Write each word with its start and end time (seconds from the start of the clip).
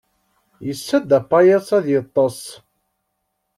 Yessa-d 0.65 1.09
apayas 1.19 1.67
ad 1.77 1.85
yeṭṭes. 1.93 2.41